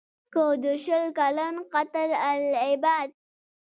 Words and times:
که 0.33 0.43
د 0.63 0.65
شل 0.83 1.05
کلن 1.19 1.55
«قتل 1.73 2.09
العباد» 2.31 3.09